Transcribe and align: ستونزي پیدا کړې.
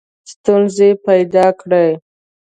ستونزي 0.31 0.89
پیدا 1.05 1.47
کړې. 1.59 1.87